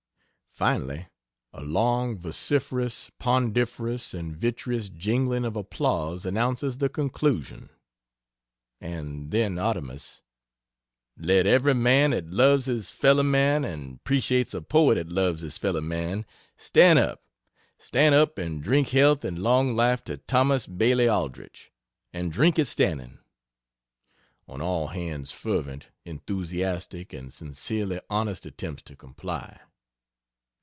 [0.53, 1.07] Finally,
[1.53, 7.69] a long, vociferous, poundiferous and vitreous jingling of applause announces the conclusion,
[8.81, 10.21] and then Artemus:
[11.17, 15.57] "Let every man 'at loves his fellow man and 'preciates a poet 'at loves his
[15.57, 16.25] fellow man,
[16.57, 17.23] stan' up!
[17.79, 21.71] Stan' up and drink health and long life to Thomas Bailey Aldrich!
[22.11, 23.19] and drink it stanning!"
[24.49, 29.57] (On all hands fervent, enthusiastic, and sincerely honest attempts to comply.)